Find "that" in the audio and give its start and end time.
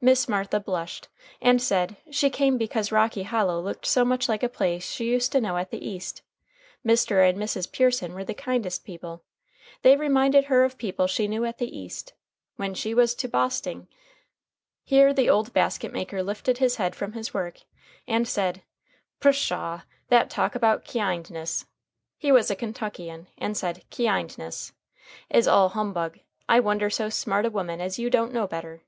20.08-20.30